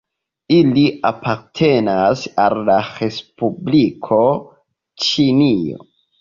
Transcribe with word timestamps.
Ili 0.53 0.85
apartenas 1.09 2.23
al 2.45 2.57
la 2.71 2.79
Respubliko 2.95 4.19
Ĉinio. 5.05 5.87